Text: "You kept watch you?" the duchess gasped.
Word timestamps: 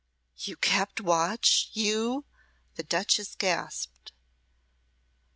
"You 0.35 0.55
kept 0.55 0.99
watch 0.99 1.69
you?" 1.73 2.25
the 2.73 2.81
duchess 2.81 3.35
gasped. 3.35 4.11